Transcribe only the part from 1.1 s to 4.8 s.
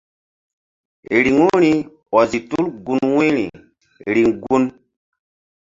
Riŋu ri ɔzi tul gun wu̧yri riŋ gun.